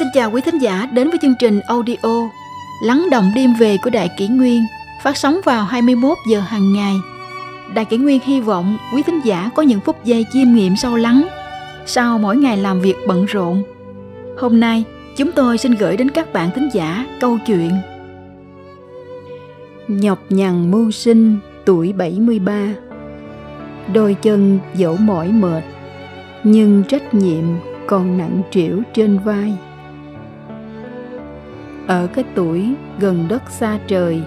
Xin 0.00 0.08
chào 0.14 0.30
quý 0.30 0.40
thính 0.40 0.58
giả 0.58 0.88
đến 0.92 1.10
với 1.10 1.18
chương 1.22 1.34
trình 1.38 1.60
audio 1.60 2.30
Lắng 2.82 3.06
động 3.10 3.32
đêm 3.34 3.54
về 3.54 3.76
của 3.82 3.90
Đại 3.90 4.08
Kỷ 4.18 4.28
Nguyên 4.28 4.62
phát 5.02 5.16
sóng 5.16 5.40
vào 5.44 5.64
21 5.64 6.18
giờ 6.30 6.40
hàng 6.40 6.72
ngày. 6.72 6.94
Đại 7.74 7.84
Kỷ 7.84 7.96
Nguyên 7.96 8.20
hy 8.24 8.40
vọng 8.40 8.78
quý 8.94 9.02
thính 9.02 9.20
giả 9.24 9.50
có 9.54 9.62
những 9.62 9.80
phút 9.80 10.04
giây 10.04 10.26
chiêm 10.32 10.52
nghiệm 10.52 10.76
sâu 10.76 10.96
lắng 10.96 11.28
sau 11.86 12.18
mỗi 12.18 12.36
ngày 12.36 12.56
làm 12.56 12.80
việc 12.80 12.94
bận 13.06 13.24
rộn. 13.24 13.62
Hôm 14.38 14.60
nay, 14.60 14.84
chúng 15.16 15.32
tôi 15.32 15.58
xin 15.58 15.72
gửi 15.72 15.96
đến 15.96 16.10
các 16.10 16.32
bạn 16.32 16.50
thính 16.54 16.68
giả 16.72 17.06
câu 17.20 17.38
chuyện 17.46 17.72
Nhọc 19.88 20.18
nhằn 20.28 20.70
mưu 20.70 20.90
sinh 20.90 21.38
tuổi 21.64 21.92
73 21.92 22.74
Đôi 23.94 24.14
chân 24.14 24.58
dẫu 24.74 24.96
mỏi 24.96 25.28
mệt 25.28 25.62
Nhưng 26.44 26.84
trách 26.88 27.14
nhiệm 27.14 27.44
còn 27.86 28.18
nặng 28.18 28.42
trĩu 28.50 28.82
trên 28.94 29.18
vai 29.18 29.56
ở 31.90 32.06
cái 32.06 32.24
tuổi 32.34 32.74
gần 32.98 33.26
đất 33.28 33.50
xa 33.50 33.78
trời. 33.86 34.22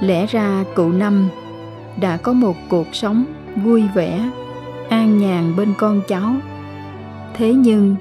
Lẽ 0.00 0.26
ra 0.26 0.64
cụ 0.74 0.92
năm 0.92 1.28
đã 2.00 2.16
có 2.16 2.32
một 2.32 2.56
cuộc 2.68 2.86
sống 2.92 3.24
vui 3.56 3.82
vẻ, 3.94 4.30
an 4.88 5.18
nhàn 5.18 5.56
bên 5.56 5.74
con 5.78 6.00
cháu. 6.08 6.34
Thế 7.34 7.54
nhưng, 7.54 7.96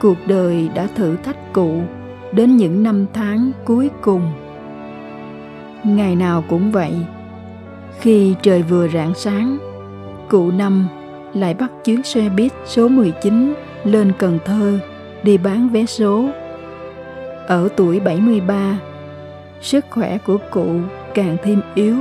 cuộc 0.00 0.16
đời 0.26 0.68
đã 0.74 0.88
thử 0.94 1.16
thách 1.16 1.52
cụ 1.52 1.82
đến 2.32 2.56
những 2.56 2.82
năm 2.82 3.06
tháng 3.12 3.52
cuối 3.64 3.90
cùng. 4.00 4.32
Ngày 5.84 6.16
nào 6.16 6.44
cũng 6.48 6.72
vậy, 6.72 6.94
khi 8.00 8.34
trời 8.42 8.62
vừa 8.62 8.88
rạng 8.88 9.14
sáng, 9.14 9.58
cụ 10.28 10.50
năm 10.50 10.88
lại 11.34 11.54
bắt 11.54 11.70
chuyến 11.84 12.02
xe 12.02 12.28
buýt 12.36 12.52
số 12.66 12.88
19 12.88 13.54
lên 13.84 14.12
Cần 14.18 14.38
Thơ 14.44 14.78
đi 15.22 15.38
bán 15.38 15.68
vé 15.68 15.86
số 15.86 16.28
ở 17.46 17.68
tuổi 17.76 18.00
73, 18.00 18.78
sức 19.60 19.84
khỏe 19.90 20.18
của 20.18 20.38
cụ 20.50 20.66
càng 21.14 21.36
thêm 21.42 21.60
yếu 21.74 21.96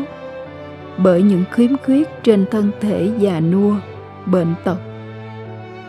bởi 0.97 1.21
những 1.21 1.43
khiếm 1.51 1.77
khuyết 1.85 2.09
trên 2.23 2.45
thân 2.51 2.71
thể 2.81 3.11
già 3.19 3.39
nua, 3.39 3.75
bệnh 4.25 4.53
tật. 4.63 4.77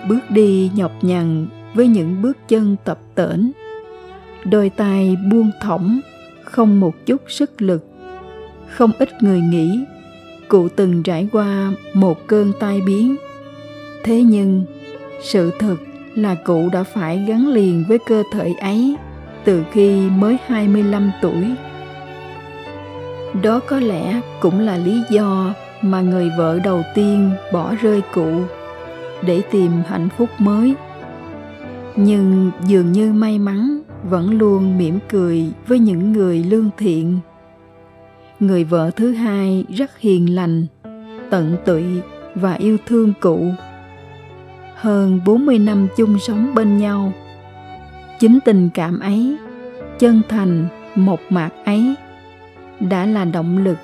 Bước 0.08 0.20
đi 0.30 0.70
nhọc 0.74 0.92
nhằn 1.02 1.46
với 1.74 1.86
những 1.86 2.22
bước 2.22 2.38
chân 2.48 2.76
tập 2.84 2.98
tễnh, 3.14 3.50
đôi 4.44 4.70
tay 4.70 5.16
buông 5.30 5.50
thõng, 5.60 6.00
không 6.44 6.80
một 6.80 7.06
chút 7.06 7.22
sức 7.28 7.62
lực. 7.62 7.86
Không 8.68 8.90
ít 8.98 9.22
người 9.22 9.40
nghĩ 9.40 9.84
cụ 10.48 10.68
từng 10.76 11.02
trải 11.02 11.28
qua 11.32 11.72
một 11.94 12.26
cơn 12.26 12.52
tai 12.60 12.80
biến. 12.86 13.16
Thế 14.04 14.22
nhưng, 14.22 14.64
sự 15.22 15.50
thật 15.58 15.76
là 16.14 16.34
cụ 16.34 16.68
đã 16.72 16.82
phải 16.82 17.24
gắn 17.28 17.48
liền 17.48 17.84
với 17.88 17.98
cơ 18.06 18.22
thể 18.32 18.54
ấy 18.60 18.96
từ 19.44 19.64
khi 19.72 20.10
mới 20.10 20.36
25 20.46 21.10
tuổi. 21.22 21.54
Đó 23.42 23.60
có 23.66 23.80
lẽ 23.80 24.20
cũng 24.40 24.60
là 24.60 24.76
lý 24.76 25.02
do 25.10 25.54
mà 25.82 26.00
người 26.00 26.30
vợ 26.38 26.58
đầu 26.64 26.82
tiên 26.94 27.30
bỏ 27.52 27.74
rơi 27.74 28.02
cụ 28.14 28.42
để 29.26 29.42
tìm 29.50 29.72
hạnh 29.86 30.08
phúc 30.18 30.28
mới. 30.38 30.74
Nhưng 31.96 32.50
dường 32.66 32.92
như 32.92 33.12
may 33.12 33.38
mắn 33.38 33.80
vẫn 34.02 34.38
luôn 34.38 34.78
mỉm 34.78 34.98
cười 35.08 35.46
với 35.66 35.78
những 35.78 36.12
người 36.12 36.44
lương 36.44 36.70
thiện. 36.78 37.18
Người 38.40 38.64
vợ 38.64 38.90
thứ 38.96 39.12
hai 39.12 39.64
rất 39.68 39.98
hiền 39.98 40.34
lành, 40.34 40.66
tận 41.30 41.56
tụy 41.64 41.84
và 42.34 42.52
yêu 42.52 42.76
thương 42.86 43.12
cụ. 43.20 43.46
Hơn 44.74 45.20
40 45.26 45.58
năm 45.58 45.88
chung 45.96 46.18
sống 46.18 46.54
bên 46.54 46.78
nhau, 46.78 47.12
chính 48.22 48.38
tình 48.44 48.70
cảm 48.74 49.00
ấy, 49.00 49.36
chân 49.98 50.22
thành 50.28 50.66
một 50.94 51.20
mạc 51.30 51.50
ấy, 51.64 51.94
đã 52.80 53.06
là 53.06 53.24
động 53.24 53.58
lực 53.58 53.78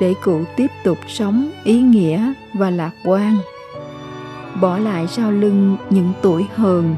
để 0.00 0.14
cụ 0.24 0.40
tiếp 0.56 0.66
tục 0.84 0.98
sống 1.06 1.50
ý 1.64 1.80
nghĩa 1.80 2.32
và 2.54 2.70
lạc 2.70 2.90
quan. 3.04 3.36
Bỏ 4.60 4.78
lại 4.78 5.06
sau 5.06 5.32
lưng 5.32 5.76
những 5.90 6.12
tuổi 6.22 6.46
hờn, 6.54 6.96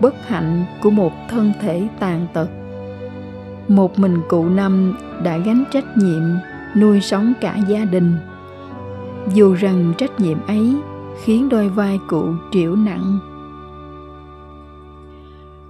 bất 0.00 0.28
hạnh 0.28 0.64
của 0.82 0.90
một 0.90 1.12
thân 1.30 1.52
thể 1.60 1.88
tàn 2.00 2.26
tật. 2.32 2.48
Một 3.68 3.98
mình 3.98 4.20
cụ 4.28 4.48
năm 4.48 4.96
đã 5.24 5.38
gánh 5.38 5.64
trách 5.72 5.96
nhiệm 5.96 6.22
nuôi 6.76 7.00
sống 7.00 7.32
cả 7.40 7.56
gia 7.68 7.84
đình. 7.84 8.16
Dù 9.34 9.54
rằng 9.54 9.92
trách 9.98 10.20
nhiệm 10.20 10.46
ấy 10.46 10.76
khiến 11.24 11.48
đôi 11.48 11.68
vai 11.68 11.98
cụ 12.08 12.24
triểu 12.52 12.76
nặng 12.76 13.18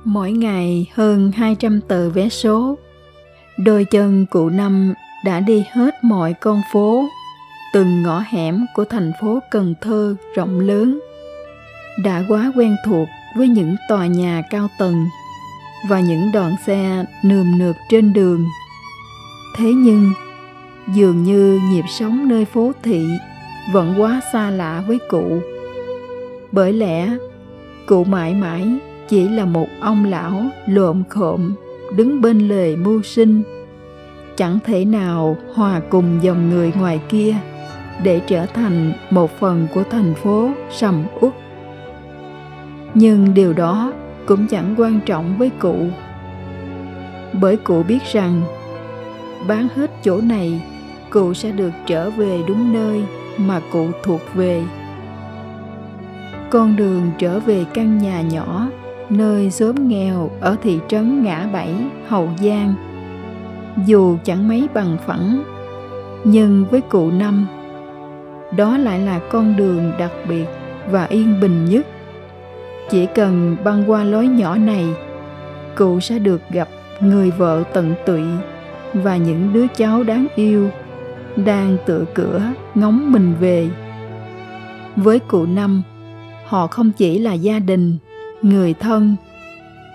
Mỗi 0.05 0.33
ngày 0.33 0.91
hơn 0.95 1.33
200 1.33 1.81
tờ 1.81 2.11
vé 2.11 2.29
số. 2.29 2.79
Đôi 3.57 3.85
chân 3.85 4.27
cụ 4.31 4.49
Năm 4.49 4.95
đã 5.25 5.41
đi 5.41 5.65
hết 5.73 6.05
mọi 6.05 6.33
con 6.33 6.63
phố, 6.73 7.05
từng 7.73 8.03
ngõ 8.03 8.23
hẻm 8.29 8.67
của 8.75 8.85
thành 8.85 9.13
phố 9.21 9.39
Cần 9.51 9.75
Thơ 9.81 10.17
rộng 10.35 10.61
lớn. 10.61 11.01
Đã 12.05 12.25
quá 12.29 12.53
quen 12.57 12.77
thuộc 12.87 13.09
với 13.37 13.49
những 13.49 13.77
tòa 13.89 14.07
nhà 14.07 14.43
cao 14.51 14.69
tầng 14.79 15.07
và 15.89 16.01
những 16.01 16.31
đoàn 16.33 16.55
xe 16.67 17.05
nườm 17.25 17.59
nượp 17.59 17.77
trên 17.91 18.13
đường. 18.13 18.47
Thế 19.57 19.73
nhưng, 19.73 20.13
dường 20.95 21.23
như 21.23 21.61
nhịp 21.71 21.85
sống 21.89 22.29
nơi 22.29 22.45
phố 22.45 22.73
thị 22.83 23.07
vẫn 23.73 23.95
quá 23.99 24.21
xa 24.33 24.51
lạ 24.51 24.83
với 24.87 24.99
cụ. 25.09 25.41
Bởi 26.53 26.73
lẽ, 26.73 27.11
cụ 27.87 28.05
mãi 28.05 28.35
mãi 28.35 28.67
chỉ 29.11 29.29
là 29.29 29.45
một 29.45 29.67
ông 29.81 30.05
lão 30.05 30.43
lộm 30.67 31.03
khộm 31.09 31.55
đứng 31.97 32.21
bên 32.21 32.49
lề 32.49 32.77
mưu 32.77 33.03
sinh. 33.03 33.43
Chẳng 34.37 34.59
thể 34.65 34.85
nào 34.85 35.37
hòa 35.55 35.81
cùng 35.91 36.19
dòng 36.23 36.51
người 36.51 36.73
ngoài 36.79 37.01
kia 37.09 37.35
để 38.03 38.21
trở 38.27 38.47
thành 38.47 38.93
một 39.11 39.31
phần 39.39 39.67
của 39.75 39.83
thành 39.91 40.15
phố 40.15 40.51
sầm 40.71 41.05
uất. 41.21 41.33
Nhưng 42.95 43.35
điều 43.35 43.53
đó 43.53 43.93
cũng 44.27 44.47
chẳng 44.47 44.75
quan 44.79 45.01
trọng 45.07 45.39
với 45.39 45.51
cụ. 45.59 45.77
Bởi 47.41 47.57
cụ 47.57 47.83
biết 47.83 48.03
rằng, 48.13 48.43
bán 49.49 49.69
hết 49.77 49.91
chỗ 50.03 50.21
này, 50.21 50.63
cụ 51.11 51.35
sẽ 51.35 51.51
được 51.53 51.73
trở 51.87 52.11
về 52.11 52.41
đúng 52.47 52.73
nơi 52.73 53.03
mà 53.37 53.61
cụ 53.73 53.87
thuộc 54.03 54.21
về. 54.35 54.63
Con 56.51 56.77
đường 56.77 57.11
trở 57.19 57.41
về 57.41 57.65
căn 57.75 57.99
nhà 57.99 58.21
nhỏ 58.21 58.69
nơi 59.11 59.51
xóm 59.51 59.89
nghèo 59.89 60.31
ở 60.41 60.57
thị 60.63 60.79
trấn 60.89 61.23
Ngã 61.23 61.49
Bảy, 61.53 61.75
Hậu 62.09 62.29
Giang. 62.39 62.75
Dù 63.87 64.17
chẳng 64.25 64.49
mấy 64.49 64.69
bằng 64.75 64.97
phẳng, 65.07 65.43
nhưng 66.25 66.65
với 66.71 66.81
cụ 66.81 67.11
Năm, 67.11 67.47
đó 68.57 68.77
lại 68.77 69.01
là 69.01 69.21
con 69.31 69.57
đường 69.57 69.93
đặc 69.99 70.13
biệt 70.29 70.47
và 70.91 71.05
yên 71.05 71.41
bình 71.41 71.65
nhất. 71.65 71.87
Chỉ 72.91 73.07
cần 73.07 73.57
băng 73.65 73.91
qua 73.91 74.05
lối 74.05 74.27
nhỏ 74.27 74.57
này, 74.57 74.85
cụ 75.77 76.01
sẽ 76.01 76.19
được 76.19 76.41
gặp 76.51 76.69
người 77.01 77.31
vợ 77.31 77.63
tận 77.73 77.95
tụy 78.07 78.23
và 78.95 79.17
những 79.17 79.53
đứa 79.53 79.67
cháu 79.77 80.03
đáng 80.03 80.27
yêu 80.35 80.71
đang 81.37 81.77
tựa 81.87 82.05
cửa 82.15 82.43
ngóng 82.75 83.13
mình 83.13 83.35
về. 83.41 83.69
Với 84.97 85.19
cụ 85.19 85.47
Năm, 85.47 85.83
họ 86.47 86.67
không 86.67 86.91
chỉ 86.93 87.19
là 87.19 87.33
gia 87.33 87.59
đình 87.59 87.99
người 88.43 88.75
thân, 88.75 89.17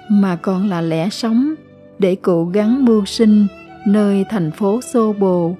mà 0.10 0.36
còn 0.36 0.70
là 0.70 0.82
lẽ 0.82 1.10
sống 1.10 1.54
để 2.00 2.16
cụ 2.16 2.46
gắng 2.46 2.86
mưu 2.86 3.06
sinh 3.06 3.48
nơi 3.88 4.26
thành 4.30 4.52
phố 4.52 4.82
xô 4.82 5.14
bồ. 5.14 5.56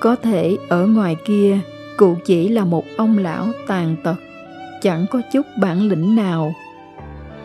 Có 0.00 0.16
thể 0.16 0.56
ở 0.68 0.86
ngoài 0.86 1.16
kia, 1.24 1.58
cụ 1.96 2.16
chỉ 2.24 2.48
là 2.48 2.64
một 2.64 2.84
ông 2.96 3.18
lão 3.18 3.46
tàn 3.66 3.96
tật, 4.02 4.16
chẳng 4.82 5.06
có 5.10 5.20
chút 5.32 5.46
bản 5.60 5.88
lĩnh 5.88 6.16
nào. 6.16 6.54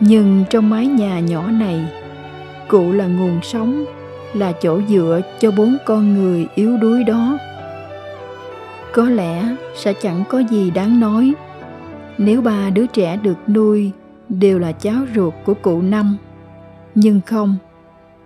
Nhưng 0.00 0.44
trong 0.50 0.70
mái 0.70 0.86
nhà 0.86 1.20
nhỏ 1.20 1.50
này, 1.50 1.86
cụ 2.68 2.92
là 2.92 3.06
nguồn 3.06 3.38
sống, 3.42 3.84
là 4.34 4.52
chỗ 4.52 4.80
dựa 4.88 5.20
cho 5.40 5.50
bốn 5.50 5.76
con 5.86 6.14
người 6.14 6.46
yếu 6.54 6.76
đuối 6.76 7.04
đó. 7.04 7.38
Có 8.92 9.04
lẽ 9.04 9.56
sẽ 9.76 9.92
chẳng 9.92 10.24
có 10.28 10.38
gì 10.38 10.70
đáng 10.70 11.00
nói. 11.00 11.32
Nếu 12.18 12.42
ba 12.42 12.70
đứa 12.70 12.86
trẻ 12.86 13.18
được 13.22 13.48
nuôi 13.48 13.92
đều 14.28 14.58
là 14.58 14.72
cháu 14.72 15.06
ruột 15.14 15.34
của 15.44 15.54
cụ 15.54 15.82
năm. 15.82 16.16
Nhưng 16.94 17.20
không, 17.26 17.56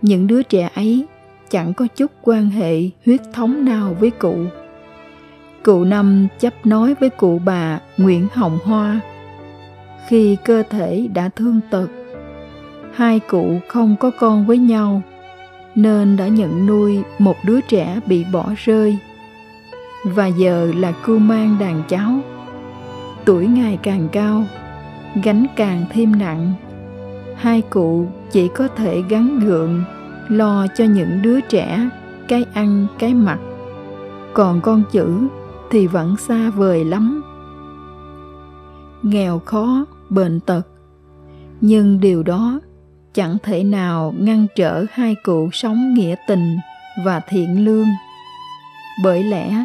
những 0.02 0.26
đứa 0.26 0.42
trẻ 0.42 0.70
ấy 0.74 1.06
chẳng 1.50 1.74
có 1.74 1.86
chút 1.86 2.10
quan 2.22 2.50
hệ 2.50 2.80
huyết 3.06 3.20
thống 3.32 3.64
nào 3.64 3.96
với 4.00 4.10
cụ. 4.10 4.36
Cụ 5.62 5.84
năm 5.84 6.28
chấp 6.40 6.66
nói 6.66 6.94
với 7.00 7.10
cụ 7.10 7.40
bà 7.44 7.80
nguyễn 7.98 8.26
hồng 8.32 8.58
hoa, 8.64 9.00
khi 10.08 10.36
cơ 10.44 10.62
thể 10.70 11.08
đã 11.14 11.30
thương 11.36 11.60
tật, 11.70 11.88
hai 12.94 13.20
cụ 13.20 13.58
không 13.68 13.96
có 14.00 14.10
con 14.18 14.46
với 14.46 14.58
nhau, 14.58 15.02
nên 15.74 16.16
đã 16.16 16.28
nhận 16.28 16.66
nuôi 16.66 17.02
một 17.18 17.36
đứa 17.44 17.60
trẻ 17.60 18.00
bị 18.06 18.24
bỏ 18.32 18.48
rơi. 18.64 18.98
Và 20.04 20.26
giờ 20.26 20.72
là 20.76 20.92
cưu 20.92 21.18
mang 21.18 21.56
đàn 21.60 21.82
cháu, 21.88 22.20
tuổi 23.24 23.46
ngày 23.46 23.78
càng 23.82 24.08
cao 24.12 24.44
gánh 25.22 25.46
càng 25.56 25.84
thêm 25.90 26.18
nặng. 26.18 26.52
Hai 27.36 27.62
cụ 27.70 28.06
chỉ 28.30 28.48
có 28.48 28.68
thể 28.68 29.02
gắn 29.08 29.40
gượng, 29.40 29.84
lo 30.28 30.66
cho 30.76 30.84
những 30.84 31.22
đứa 31.22 31.40
trẻ, 31.40 31.88
cái 32.28 32.44
ăn, 32.54 32.86
cái 32.98 33.14
mặc. 33.14 33.38
Còn 34.34 34.60
con 34.60 34.82
chữ 34.92 35.28
thì 35.70 35.86
vẫn 35.86 36.16
xa 36.16 36.50
vời 36.50 36.84
lắm. 36.84 37.22
Nghèo 39.02 39.38
khó 39.38 39.84
bệnh 40.08 40.40
tật. 40.40 40.62
Nhưng 41.60 42.00
điều 42.00 42.22
đó 42.22 42.60
chẳng 43.14 43.36
thể 43.42 43.64
nào 43.64 44.14
ngăn 44.18 44.46
trở 44.56 44.84
hai 44.92 45.14
cụ 45.22 45.48
sống 45.52 45.94
nghĩa 45.94 46.14
tình 46.28 46.56
và 47.04 47.20
thiện 47.28 47.64
lương. 47.64 47.86
Bởi 49.04 49.22
lẽ, 49.22 49.64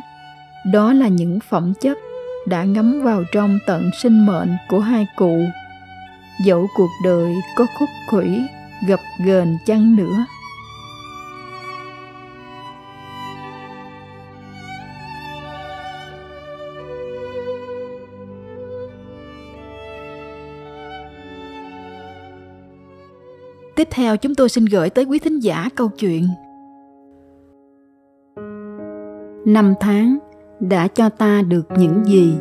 đó 0.73 0.93
là 0.93 1.07
những 1.07 1.39
phẩm 1.49 1.73
chất 1.81 1.97
đã 2.49 2.63
ngấm 2.63 3.01
vào 3.03 3.23
trong 3.31 3.59
tận 3.67 3.89
sinh 4.01 4.25
mệnh 4.25 4.49
của 4.69 4.79
hai 4.79 5.07
cụ. 5.15 5.39
Dẫu 6.45 6.67
cuộc 6.75 6.89
đời 7.03 7.35
có 7.55 7.65
khúc 7.79 7.89
khuỷu 8.09 8.41
gập 8.87 8.99
ghềnh 9.25 9.57
chăng 9.65 9.95
nữa. 9.95 10.25
Tiếp 23.75 23.87
theo 23.91 24.17
chúng 24.17 24.35
tôi 24.35 24.49
xin 24.49 24.65
gửi 24.65 24.89
tới 24.89 25.05
quý 25.05 25.19
thính 25.19 25.39
giả 25.39 25.69
câu 25.75 25.89
chuyện. 25.99 26.27
Năm 29.45 29.73
tháng 29.79 30.17
đã 30.59 30.87
cho 30.87 31.09
ta 31.09 31.41
được 31.41 31.67
những 31.77 32.05
gì? 32.05 32.33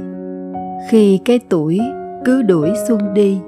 Khi 0.90 1.20
cái 1.24 1.40
tuổi 1.48 1.80
cứ 2.24 2.42
đuổi 2.42 2.70
xuân 2.88 3.14
đi. 3.14 3.38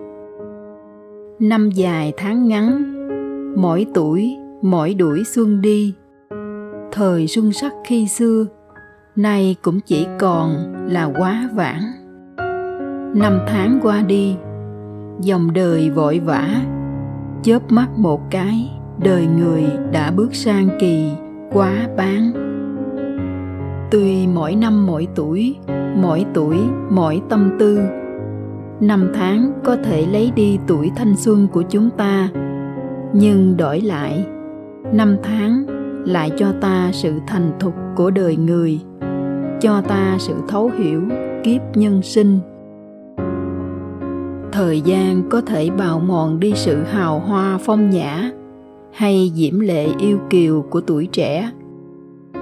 Năm 1.41 1.71
dài 1.71 2.13
tháng 2.17 2.49
ngắn, 2.49 2.95
Mỗi 3.57 3.87
tuổi, 3.95 4.37
mỗi 4.63 4.95
đuổi 4.95 5.25
xuân 5.25 5.61
đi. 5.61 5.95
Thời 6.93 7.27
xuân 7.27 7.53
sắc 7.53 7.73
khi 7.85 8.09
xưa, 8.09 8.47
Nay 9.17 9.57
cũng 9.63 9.81
chỉ 9.81 10.07
còn 10.19 10.75
là 10.89 11.05
quá 11.19 11.49
vãng. 11.55 11.83
Năm 13.15 13.39
tháng 13.47 13.79
qua 13.83 14.03
đi, 14.03 14.37
Dòng 15.21 15.53
đời 15.53 15.91
vội 15.91 16.21
vã, 16.25 16.49
chớp 17.43 17.73
mắt 17.73 17.89
một 17.97 18.21
cái, 18.31 18.71
đời 19.03 19.27
người 19.27 19.65
đã 19.93 20.11
bước 20.11 20.35
sang 20.35 20.69
kỳ 20.81 21.11
quá 21.53 21.73
bán 21.97 22.48
tuy 23.91 24.27
mỗi 24.27 24.55
năm 24.55 24.87
mỗi 24.87 25.09
tuổi 25.15 25.57
mỗi 26.03 26.25
tuổi, 26.35 26.57
mỗi 26.91 27.23
tâm 27.29 27.51
tư. 27.59 27.81
Năm 28.81 29.11
tháng 29.15 29.53
có 29.65 29.77
thể 29.85 30.07
lấy 30.07 30.33
đi 30.37 30.59
tuổi 30.67 30.91
thanh 30.97 31.17
xuân 31.17 31.49
của 31.53 31.63
chúng 31.63 31.91
ta, 31.91 32.29
nhưng 33.13 33.57
đổi 33.57 33.81
lại, 33.81 34.27
năm 34.93 35.17
tháng 35.23 35.67
lại 36.07 36.31
cho 36.37 36.53
ta 36.61 36.91
sự 36.93 37.13
thành 37.27 37.53
thục 37.61 37.75
của 37.97 38.11
đời 38.11 38.37
người, 38.37 38.81
cho 39.61 39.81
ta 39.81 40.17
sự 40.19 40.35
thấu 40.49 40.71
hiểu, 40.79 41.03
kiếp 41.45 41.61
nhân 41.75 42.03
sinh. 42.03 42.39
Thời 44.53 44.81
gian 44.81 45.23
có 45.31 45.41
thể 45.41 45.71
bào 45.71 46.01
mòn 46.01 46.41
đi 46.41 46.53
sự 46.57 46.83
hào 46.83 47.19
hoa 47.19 47.59
phong 47.63 47.91
nhã 47.91 48.31
hay 48.93 49.33
diễm 49.35 49.61
lệ 49.61 49.87
yêu 49.99 50.19
kiều 50.31 50.65
của 50.71 50.81
tuổi 50.81 51.09
trẻ 51.13 51.51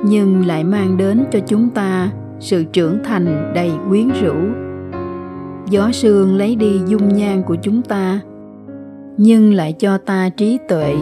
nhưng 0.09 0.47
lại 0.47 0.65
mang 0.65 0.97
đến 0.97 1.25
cho 1.31 1.39
chúng 1.47 1.69
ta 1.71 2.11
sự 2.39 2.65
trưởng 2.65 2.99
thành 3.05 3.53
đầy 3.55 3.73
quyến 3.89 4.09
rũ. 4.23 4.35
Gió 5.71 5.91
sương 5.93 6.37
lấy 6.37 6.57
đi 6.57 6.81
dung 6.87 7.15
nhan 7.15 7.43
của 7.43 7.57
chúng 7.63 7.83
ta, 7.83 8.21
nhưng 9.17 9.55
lại 9.55 9.73
cho 9.79 9.99
ta 9.99 10.29
trí 10.29 10.59
tuệ. 10.69 10.95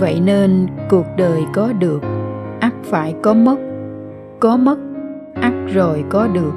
Vậy 0.00 0.20
nên 0.24 0.66
cuộc 0.88 1.06
đời 1.16 1.42
có 1.52 1.72
được, 1.72 2.02
ắt 2.60 2.72
phải 2.84 3.14
có 3.22 3.34
mất. 3.34 3.56
Có 4.40 4.56
mất, 4.56 4.78
ắt 5.34 5.52
rồi 5.72 6.04
có 6.08 6.28
được. 6.34 6.52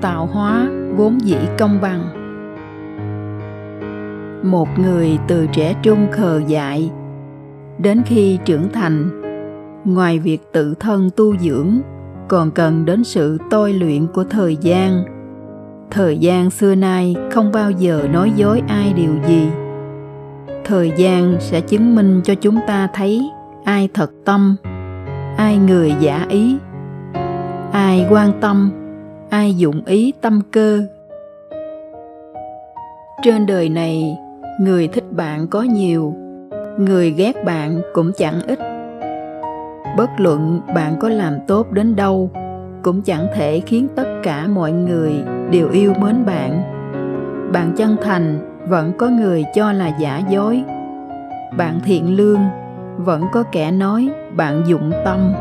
Tạo 0.00 0.26
hóa 0.26 0.68
vốn 0.96 1.18
dĩ 1.20 1.38
công 1.58 1.78
bằng. 1.80 2.02
Một 4.42 4.68
người 4.78 5.18
từ 5.28 5.46
trẻ 5.52 5.74
trung 5.82 6.06
khờ 6.12 6.40
dại, 6.46 6.90
đến 7.78 8.02
khi 8.06 8.38
trưởng 8.44 8.68
thành 8.72 9.25
ngoài 9.86 10.18
việc 10.18 10.38
tự 10.52 10.74
thân 10.80 11.10
tu 11.16 11.36
dưỡng, 11.36 11.80
còn 12.28 12.50
cần 12.50 12.84
đến 12.84 13.04
sự 13.04 13.38
tôi 13.50 13.72
luyện 13.72 14.06
của 14.06 14.24
thời 14.24 14.56
gian. 14.56 15.04
Thời 15.90 16.18
gian 16.18 16.50
xưa 16.50 16.74
nay 16.74 17.16
không 17.32 17.52
bao 17.52 17.70
giờ 17.70 18.08
nói 18.12 18.32
dối 18.36 18.62
ai 18.68 18.92
điều 18.92 19.12
gì. 19.28 19.48
Thời 20.64 20.92
gian 20.96 21.36
sẽ 21.40 21.60
chứng 21.60 21.94
minh 21.94 22.20
cho 22.24 22.34
chúng 22.34 22.58
ta 22.66 22.88
thấy 22.94 23.30
ai 23.64 23.88
thật 23.94 24.10
tâm, 24.24 24.56
ai 25.36 25.56
người 25.56 25.94
giả 26.00 26.26
ý, 26.28 26.56
ai 27.72 28.06
quan 28.10 28.32
tâm, 28.40 28.70
ai 29.30 29.54
dụng 29.54 29.84
ý 29.84 30.12
tâm 30.20 30.40
cơ. 30.52 30.80
Trên 33.22 33.46
đời 33.46 33.68
này, 33.68 34.18
người 34.60 34.88
thích 34.88 35.12
bạn 35.12 35.48
có 35.48 35.62
nhiều, 35.62 36.14
người 36.78 37.10
ghét 37.10 37.44
bạn 37.44 37.80
cũng 37.94 38.12
chẳng 38.16 38.40
ít 38.46 38.75
bất 39.96 40.10
luận 40.16 40.60
bạn 40.74 40.96
có 41.00 41.08
làm 41.08 41.38
tốt 41.46 41.72
đến 41.72 41.96
đâu, 41.96 42.30
cũng 42.82 43.02
chẳng 43.02 43.26
thể 43.34 43.60
khiến 43.60 43.88
tất 43.96 44.06
cả 44.22 44.46
mọi 44.46 44.72
người 44.72 45.12
đều 45.50 45.68
yêu 45.68 45.92
mến 46.00 46.26
bạn. 46.26 46.62
Bạn 47.52 47.72
chân 47.76 47.96
thành 48.02 48.38
vẫn 48.68 48.92
có 48.98 49.08
người 49.08 49.44
cho 49.54 49.72
là 49.72 49.88
giả 49.98 50.22
dối. 50.28 50.64
Bạn 51.56 51.80
thiện 51.84 52.16
lương 52.16 52.40
vẫn 52.96 53.24
có 53.32 53.42
kẻ 53.52 53.70
nói 53.70 54.08
bạn 54.36 54.62
dụng 54.66 54.92
tâm. 55.04 55.32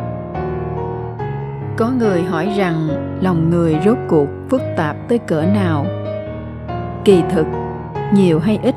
Có 1.78 1.92
người 2.00 2.24
hỏi 2.24 2.54
rằng 2.58 2.88
lòng 3.22 3.50
người 3.50 3.78
rốt 3.86 3.98
cuộc 4.08 4.28
phức 4.50 4.62
tạp 4.78 4.96
tới 5.08 5.18
cỡ 5.18 5.42
nào? 5.42 5.86
Kỳ 7.06 7.24
thực, 7.30 7.48
nhiều 8.14 8.40
hay 8.40 8.60
ít, 8.64 8.76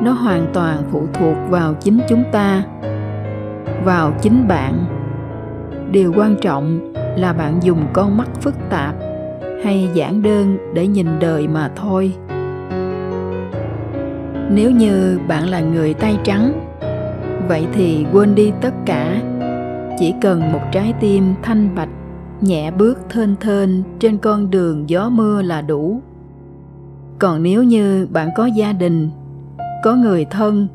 nó 0.00 0.12
hoàn 0.12 0.46
toàn 0.52 0.82
phụ 0.90 1.06
thuộc 1.14 1.36
vào 1.48 1.74
chính 1.74 2.00
chúng 2.08 2.24
ta, 2.32 2.62
vào 3.84 4.12
chính 4.20 4.48
bạn 4.48 4.99
điều 5.92 6.12
quan 6.16 6.36
trọng 6.40 6.92
là 7.16 7.32
bạn 7.32 7.58
dùng 7.62 7.86
con 7.92 8.16
mắt 8.16 8.28
phức 8.40 8.54
tạp 8.70 8.94
hay 9.64 9.88
giản 9.94 10.22
đơn 10.22 10.56
để 10.74 10.86
nhìn 10.86 11.06
đời 11.20 11.48
mà 11.48 11.70
thôi. 11.76 12.12
Nếu 14.50 14.70
như 14.70 15.18
bạn 15.28 15.48
là 15.48 15.60
người 15.60 15.94
tay 15.94 16.18
trắng, 16.24 16.52
vậy 17.48 17.66
thì 17.72 18.06
quên 18.12 18.34
đi 18.34 18.52
tất 18.60 18.74
cả. 18.86 19.22
Chỉ 19.98 20.14
cần 20.20 20.52
một 20.52 20.60
trái 20.72 20.94
tim 21.00 21.34
thanh 21.42 21.74
bạch, 21.74 21.88
nhẹ 22.40 22.70
bước 22.70 22.98
thênh 23.10 23.36
thênh 23.36 23.70
trên 23.98 24.18
con 24.18 24.50
đường 24.50 24.90
gió 24.90 25.08
mưa 25.08 25.42
là 25.42 25.62
đủ. 25.62 26.00
Còn 27.18 27.42
nếu 27.42 27.62
như 27.62 28.08
bạn 28.12 28.28
có 28.36 28.46
gia 28.46 28.72
đình, 28.72 29.10
có 29.84 29.94
người 29.94 30.24
thân, 30.24 30.68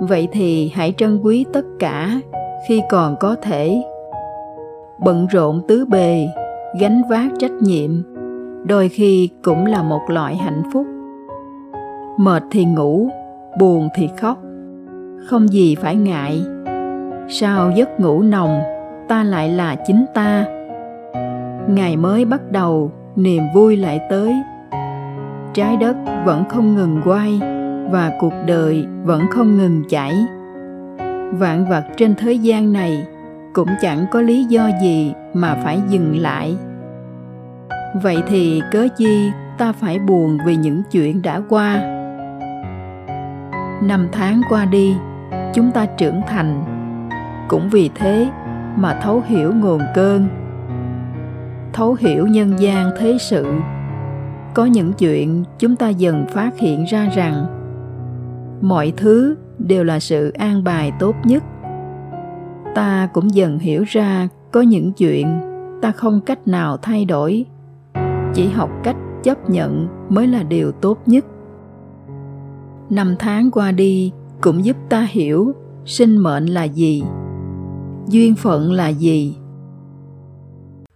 vậy 0.00 0.28
thì 0.32 0.72
hãy 0.74 0.94
trân 0.96 1.18
quý 1.18 1.44
tất 1.52 1.64
cả 1.78 2.20
khi 2.68 2.82
còn 2.90 3.16
có 3.20 3.36
thể 3.42 3.82
bận 4.98 5.26
rộn 5.26 5.62
tứ 5.68 5.84
bề, 5.84 6.28
gánh 6.80 7.02
vác 7.10 7.30
trách 7.38 7.52
nhiệm, 7.60 7.90
đôi 8.66 8.88
khi 8.88 9.30
cũng 9.42 9.66
là 9.66 9.82
một 9.82 10.00
loại 10.08 10.36
hạnh 10.36 10.62
phúc. 10.72 10.86
Mệt 12.18 12.42
thì 12.50 12.64
ngủ, 12.64 13.08
buồn 13.60 13.88
thì 13.94 14.08
khóc, 14.20 14.38
không 15.26 15.48
gì 15.48 15.74
phải 15.74 15.96
ngại. 15.96 16.42
Sau 17.28 17.70
giấc 17.70 18.00
ngủ 18.00 18.22
nồng, 18.22 18.60
ta 19.08 19.24
lại 19.24 19.48
là 19.48 19.76
chính 19.86 20.04
ta. 20.14 20.44
Ngày 21.68 21.96
mới 21.96 22.24
bắt 22.24 22.40
đầu, 22.50 22.90
niềm 23.16 23.42
vui 23.54 23.76
lại 23.76 24.00
tới. 24.10 24.34
Trái 25.52 25.76
đất 25.76 25.96
vẫn 26.24 26.44
không 26.48 26.74
ngừng 26.74 27.00
quay 27.04 27.40
và 27.90 28.12
cuộc 28.20 28.32
đời 28.46 28.86
vẫn 29.04 29.22
không 29.30 29.58
ngừng 29.58 29.82
chảy. 29.88 30.14
Vạn 31.32 31.66
vật 31.70 31.84
trên 31.96 32.14
thế 32.14 32.32
gian 32.32 32.72
này 32.72 33.06
cũng 33.54 33.68
chẳng 33.80 34.06
có 34.10 34.20
lý 34.20 34.44
do 34.44 34.70
gì 34.82 35.12
mà 35.34 35.54
phải 35.64 35.80
dừng 35.88 36.18
lại. 36.18 36.56
Vậy 38.02 38.22
thì 38.26 38.62
cớ 38.72 38.88
chi 38.96 39.30
ta 39.58 39.72
phải 39.72 39.98
buồn 39.98 40.38
vì 40.46 40.56
những 40.56 40.82
chuyện 40.90 41.22
đã 41.22 41.40
qua? 41.48 41.74
Năm 43.82 44.08
tháng 44.12 44.40
qua 44.48 44.64
đi, 44.64 44.96
chúng 45.54 45.70
ta 45.70 45.86
trưởng 45.86 46.20
thành. 46.28 46.64
Cũng 47.48 47.68
vì 47.68 47.90
thế 47.94 48.28
mà 48.76 49.00
thấu 49.02 49.22
hiểu 49.26 49.52
nguồn 49.52 49.80
cơn. 49.94 50.28
Thấu 51.72 51.96
hiểu 52.00 52.26
nhân 52.26 52.58
gian 52.58 52.90
thế 52.98 53.16
sự. 53.20 53.46
Có 54.54 54.64
những 54.64 54.92
chuyện 54.92 55.44
chúng 55.58 55.76
ta 55.76 55.88
dần 55.88 56.26
phát 56.28 56.58
hiện 56.58 56.84
ra 56.84 57.08
rằng 57.14 57.46
mọi 58.60 58.92
thứ 58.96 59.36
đều 59.58 59.84
là 59.84 60.00
sự 60.00 60.30
an 60.30 60.64
bài 60.64 60.92
tốt 60.98 61.14
nhất 61.24 61.42
ta 62.74 63.08
cũng 63.12 63.34
dần 63.34 63.58
hiểu 63.58 63.84
ra 63.86 64.28
có 64.52 64.60
những 64.60 64.92
chuyện 64.92 65.40
ta 65.82 65.92
không 65.92 66.20
cách 66.20 66.48
nào 66.48 66.76
thay 66.76 67.04
đổi. 67.04 67.46
Chỉ 68.34 68.48
học 68.48 68.70
cách 68.82 68.96
chấp 69.22 69.50
nhận 69.50 69.86
mới 70.08 70.26
là 70.26 70.42
điều 70.42 70.72
tốt 70.72 70.98
nhất. 71.06 71.24
Năm 72.90 73.14
tháng 73.18 73.50
qua 73.50 73.72
đi 73.72 74.12
cũng 74.40 74.64
giúp 74.64 74.76
ta 74.88 75.06
hiểu 75.10 75.52
sinh 75.84 76.16
mệnh 76.18 76.46
là 76.46 76.64
gì, 76.64 77.02
duyên 78.08 78.34
phận 78.34 78.72
là 78.72 78.88
gì. 78.88 79.36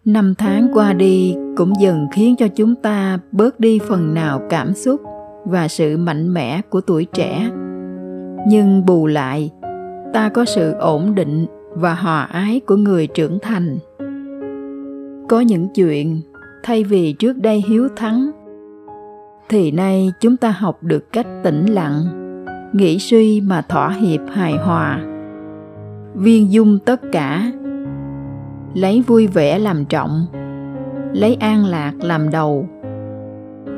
Năm 0.04 0.34
tháng 0.38 0.68
qua 0.74 0.92
đi 0.92 1.36
cũng 1.56 1.72
dần 1.80 2.06
khiến 2.12 2.36
cho 2.36 2.48
chúng 2.48 2.74
ta 2.74 3.18
bớt 3.32 3.60
đi 3.60 3.78
phần 3.88 4.14
nào 4.14 4.40
cảm 4.50 4.74
xúc 4.74 5.00
và 5.44 5.68
sự 5.68 5.96
mạnh 5.96 6.34
mẽ 6.34 6.60
của 6.70 6.80
tuổi 6.80 7.04
trẻ. 7.04 7.50
Nhưng 8.48 8.86
bù 8.86 9.06
lại, 9.06 9.50
ta 10.12 10.28
có 10.28 10.44
sự 10.44 10.72
ổn 10.72 11.14
định 11.14 11.46
và 11.80 11.94
hòa 11.94 12.22
ái 12.22 12.60
của 12.66 12.76
người 12.76 13.06
trưởng 13.06 13.38
thành. 13.42 13.78
Có 15.28 15.40
những 15.40 15.68
chuyện, 15.74 16.20
thay 16.62 16.84
vì 16.84 17.12
trước 17.12 17.36
đây 17.36 17.64
hiếu 17.68 17.88
thắng, 17.96 18.30
thì 19.48 19.70
nay 19.70 20.12
chúng 20.20 20.36
ta 20.36 20.50
học 20.50 20.82
được 20.82 21.12
cách 21.12 21.26
tĩnh 21.42 21.66
lặng, 21.66 22.06
nghĩ 22.72 22.98
suy 22.98 23.40
mà 23.40 23.62
thỏa 23.62 23.90
hiệp 23.90 24.20
hài 24.32 24.52
hòa. 24.52 25.00
Viên 26.14 26.52
dung 26.52 26.78
tất 26.78 27.00
cả, 27.12 27.52
lấy 28.74 29.02
vui 29.06 29.26
vẻ 29.26 29.58
làm 29.58 29.84
trọng, 29.84 30.26
lấy 31.12 31.34
an 31.34 31.64
lạc 31.64 31.92
làm 32.02 32.30
đầu, 32.30 32.68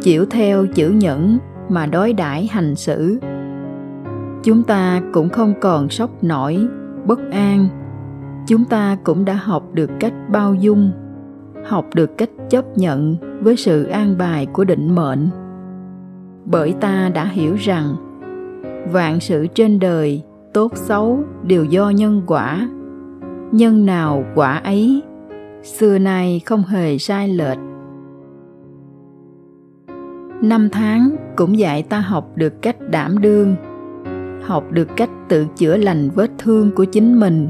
chịu 0.02 0.24
theo 0.30 0.66
chữ 0.66 0.90
nhẫn 0.90 1.38
mà 1.68 1.86
đối 1.86 2.12
đãi 2.12 2.46
hành 2.46 2.74
xử. 2.74 3.18
Chúng 4.42 4.62
ta 4.62 5.02
cũng 5.12 5.28
không 5.28 5.54
còn 5.60 5.88
sốc 5.88 6.24
nổi, 6.24 6.58
bất 7.06 7.30
an 7.30 7.68
chúng 8.46 8.64
ta 8.64 8.96
cũng 9.04 9.24
đã 9.24 9.34
học 9.34 9.64
được 9.72 9.90
cách 10.00 10.14
bao 10.32 10.54
dung, 10.54 10.90
học 11.64 11.86
được 11.94 12.18
cách 12.18 12.30
chấp 12.50 12.78
nhận 12.78 13.16
với 13.40 13.56
sự 13.56 13.84
an 13.84 14.18
bài 14.18 14.46
của 14.46 14.64
định 14.64 14.94
mệnh. 14.94 15.28
Bởi 16.44 16.74
ta 16.80 17.10
đã 17.14 17.24
hiểu 17.24 17.54
rằng, 17.58 17.96
vạn 18.92 19.20
sự 19.20 19.46
trên 19.54 19.78
đời 19.78 20.22
tốt 20.54 20.76
xấu 20.76 21.20
đều 21.42 21.64
do 21.64 21.90
nhân 21.90 22.22
quả. 22.26 22.68
Nhân 23.52 23.86
nào 23.86 24.24
quả 24.34 24.58
ấy, 24.58 25.02
xưa 25.62 25.98
nay 25.98 26.40
không 26.46 26.62
hề 26.62 26.98
sai 26.98 27.28
lệch. 27.28 27.58
Năm 30.42 30.68
tháng 30.72 31.16
cũng 31.36 31.58
dạy 31.58 31.82
ta 31.82 32.00
học 32.00 32.30
được 32.34 32.62
cách 32.62 32.76
đảm 32.90 33.20
đương, 33.20 33.56
học 34.42 34.64
được 34.72 34.88
cách 34.96 35.10
tự 35.28 35.46
chữa 35.56 35.76
lành 35.76 36.10
vết 36.14 36.30
thương 36.38 36.70
của 36.70 36.84
chính 36.84 37.20
mình 37.20 37.48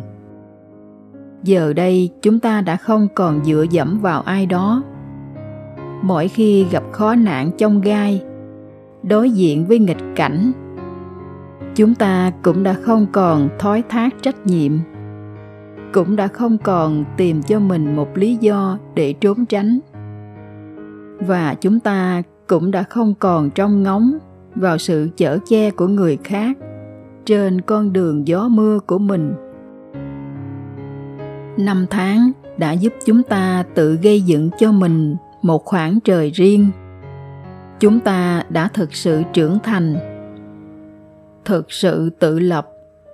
giờ 1.42 1.72
đây 1.72 2.10
chúng 2.22 2.40
ta 2.40 2.60
đã 2.60 2.76
không 2.76 3.08
còn 3.14 3.44
dựa 3.44 3.64
dẫm 3.70 3.98
vào 4.00 4.22
ai 4.22 4.46
đó. 4.46 4.82
Mỗi 6.02 6.28
khi 6.28 6.66
gặp 6.70 6.82
khó 6.92 7.14
nạn 7.14 7.50
trong 7.58 7.80
gai, 7.80 8.22
đối 9.02 9.30
diện 9.30 9.66
với 9.66 9.78
nghịch 9.78 10.02
cảnh, 10.16 10.52
chúng 11.74 11.94
ta 11.94 12.32
cũng 12.42 12.62
đã 12.62 12.72
không 12.72 13.06
còn 13.12 13.48
thói 13.58 13.82
thác 13.88 14.22
trách 14.22 14.46
nhiệm, 14.46 14.72
cũng 15.92 16.16
đã 16.16 16.26
không 16.26 16.58
còn 16.58 17.04
tìm 17.16 17.42
cho 17.42 17.60
mình 17.60 17.96
một 17.96 18.08
lý 18.18 18.36
do 18.36 18.78
để 18.94 19.12
trốn 19.12 19.46
tránh. 19.46 19.80
Và 21.26 21.54
chúng 21.60 21.80
ta 21.80 22.22
cũng 22.46 22.70
đã 22.70 22.82
không 22.82 23.14
còn 23.14 23.50
trông 23.50 23.82
ngóng 23.82 24.18
vào 24.54 24.78
sự 24.78 25.08
chở 25.16 25.38
che 25.48 25.70
của 25.70 25.86
người 25.86 26.18
khác 26.24 26.56
trên 27.24 27.60
con 27.60 27.92
đường 27.92 28.26
gió 28.26 28.48
mưa 28.48 28.78
của 28.86 28.98
mình 28.98 29.34
năm 31.60 31.86
tháng 31.90 32.30
đã 32.56 32.72
giúp 32.72 32.94
chúng 33.06 33.22
ta 33.22 33.64
tự 33.74 33.96
gây 34.02 34.20
dựng 34.20 34.50
cho 34.58 34.72
mình 34.72 35.16
một 35.42 35.64
khoảng 35.64 36.00
trời 36.00 36.30
riêng. 36.30 36.70
Chúng 37.80 38.00
ta 38.00 38.42
đã 38.48 38.68
thực 38.68 38.94
sự 38.94 39.22
trưởng 39.32 39.58
thành, 39.62 39.94
thực 41.44 41.72
sự 41.72 42.10
tự 42.10 42.38
lập 42.38 42.68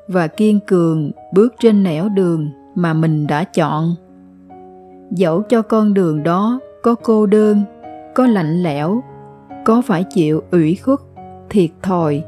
và 0.09 0.27
kiên 0.27 0.61
cường 0.67 1.11
bước 1.35 1.55
trên 1.61 1.83
nẻo 1.83 2.09
đường 2.09 2.51
mà 2.75 2.95
mình 2.95 3.27
đã 3.27 3.45
chọn. 3.45 3.95
Dẫu 5.11 5.43
cho 5.43 5.63
con 5.63 5.95
đường 5.95 6.23
đó 6.23 6.61
có 6.83 6.95
cô 6.95 7.27
đơn, 7.27 7.63
có 8.15 8.27
lạnh 8.27 8.63
lẽo, 8.63 9.03
có 9.65 9.83
phải 9.87 10.05
chịu 10.11 10.43
ủy 10.51 10.77
khuất, 10.77 10.99
thiệt 11.51 11.71
thòi, 11.83 12.25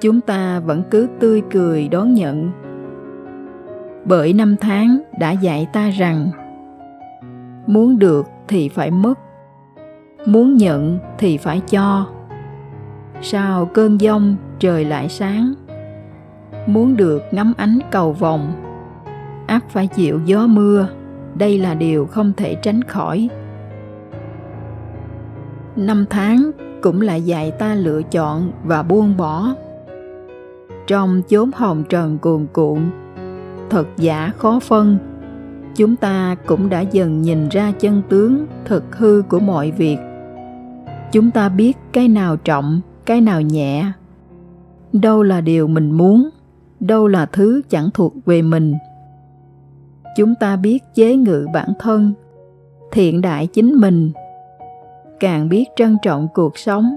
chúng 0.00 0.20
ta 0.20 0.60
vẫn 0.60 0.82
cứ 0.90 1.08
tươi 1.20 1.42
cười 1.50 1.88
đón 1.88 2.14
nhận 2.14 2.50
bởi 4.04 4.32
năm 4.32 4.56
tháng 4.60 4.98
đã 5.18 5.30
dạy 5.30 5.66
ta 5.72 5.90
rằng, 5.90 6.30
muốn 7.66 7.98
được 7.98 8.26
thì 8.48 8.68
phải 8.68 8.90
mất, 8.90 9.18
muốn 10.26 10.56
nhận 10.56 10.98
thì 11.18 11.36
phải 11.36 11.60
cho. 11.60 12.06
Sau 13.20 13.66
cơn 13.66 14.00
giông 14.00 14.36
trời 14.58 14.84
lại 14.84 15.08
sáng, 15.08 15.54
muốn 16.66 16.96
được 16.96 17.22
ngắm 17.30 17.52
ánh 17.56 17.78
cầu 17.90 18.12
vồng 18.12 18.52
ắt 19.46 19.64
phải 19.68 19.86
chịu 19.86 20.20
gió 20.24 20.46
mưa, 20.46 20.88
đây 21.34 21.58
là 21.58 21.74
điều 21.74 22.06
không 22.06 22.32
thể 22.36 22.54
tránh 22.54 22.82
khỏi. 22.82 23.28
Năm 25.76 26.04
tháng 26.10 26.50
cũng 26.82 27.00
lại 27.00 27.22
dạy 27.22 27.50
ta 27.50 27.74
lựa 27.74 28.02
chọn 28.02 28.52
và 28.64 28.82
buông 28.82 29.16
bỏ. 29.16 29.54
Trong 30.86 31.22
chốn 31.28 31.50
hồng 31.54 31.84
trần 31.88 32.18
cuồn 32.18 32.46
cuộn 32.52 32.90
thật 33.70 33.86
giả 33.96 34.32
khó 34.36 34.60
phân. 34.60 34.98
Chúng 35.76 35.96
ta 35.96 36.36
cũng 36.46 36.68
đã 36.68 36.80
dần 36.80 37.22
nhìn 37.22 37.48
ra 37.48 37.72
chân 37.80 38.02
tướng, 38.08 38.46
thực 38.64 38.96
hư 38.96 39.22
của 39.28 39.38
mọi 39.38 39.70
việc. 39.70 39.98
Chúng 41.12 41.30
ta 41.30 41.48
biết 41.48 41.76
cái 41.92 42.08
nào 42.08 42.36
trọng, 42.36 42.80
cái 43.06 43.20
nào 43.20 43.40
nhẹ. 43.40 43.92
Đâu 44.92 45.22
là 45.22 45.40
điều 45.40 45.66
mình 45.66 45.90
muốn, 45.90 46.28
đâu 46.80 47.06
là 47.06 47.26
thứ 47.26 47.62
chẳng 47.68 47.88
thuộc 47.94 48.14
về 48.24 48.42
mình. 48.42 48.74
Chúng 50.16 50.34
ta 50.34 50.56
biết 50.56 50.82
chế 50.94 51.16
ngự 51.16 51.46
bản 51.54 51.68
thân, 51.78 52.12
thiện 52.92 53.20
đại 53.20 53.46
chính 53.46 53.74
mình. 53.74 54.12
Càng 55.20 55.48
biết 55.48 55.64
trân 55.76 55.96
trọng 56.02 56.28
cuộc 56.34 56.58
sống, 56.58 56.96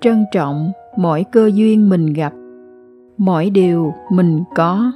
trân 0.00 0.24
trọng 0.32 0.72
mỗi 0.96 1.24
cơ 1.32 1.50
duyên 1.54 1.88
mình 1.88 2.12
gặp 2.12 2.32
mỗi 3.18 3.50
điều 3.50 3.94
mình 4.10 4.44
có. 4.56 4.92